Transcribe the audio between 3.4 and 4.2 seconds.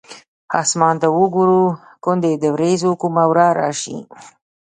راشي.